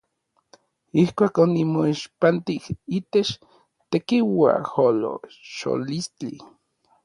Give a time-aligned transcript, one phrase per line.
[1.01, 2.63] Ijkuak onimoixpantij
[2.97, 3.31] itech
[3.91, 6.35] tekiuajolocholistli.